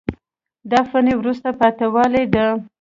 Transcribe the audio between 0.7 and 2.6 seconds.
دا فني وروسته پاتې والی ده.